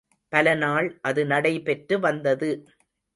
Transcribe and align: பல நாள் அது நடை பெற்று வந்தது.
பல 0.33 0.53
நாள் 0.55 0.99
அது 1.01 1.21
நடை 1.25 1.51
பெற்று 1.61 1.99
வந்தது. 1.99 2.49